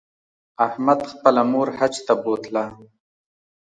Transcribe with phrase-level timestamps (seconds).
[0.65, 2.63] احمد خپله مور حج ته بوتله